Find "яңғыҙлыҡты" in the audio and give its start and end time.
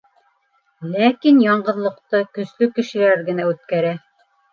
1.43-2.21